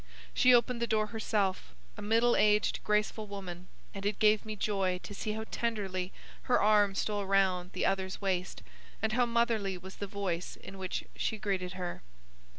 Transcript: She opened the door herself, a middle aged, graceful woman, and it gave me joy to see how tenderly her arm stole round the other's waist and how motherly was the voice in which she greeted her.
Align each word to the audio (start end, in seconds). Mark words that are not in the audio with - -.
She 0.33 0.51
opened 0.51 0.81
the 0.81 0.87
door 0.87 1.05
herself, 1.13 1.75
a 1.95 2.01
middle 2.01 2.35
aged, 2.35 2.83
graceful 2.83 3.27
woman, 3.27 3.67
and 3.93 4.03
it 4.03 4.17
gave 4.17 4.45
me 4.45 4.55
joy 4.55 4.99
to 5.03 5.13
see 5.13 5.33
how 5.33 5.45
tenderly 5.51 6.11
her 6.49 6.59
arm 6.59 6.95
stole 6.95 7.23
round 7.27 7.73
the 7.73 7.85
other's 7.85 8.19
waist 8.19 8.63
and 8.99 9.11
how 9.13 9.27
motherly 9.27 9.77
was 9.77 9.97
the 9.97 10.07
voice 10.07 10.55
in 10.55 10.79
which 10.79 11.03
she 11.15 11.37
greeted 11.37 11.73
her. 11.73 12.01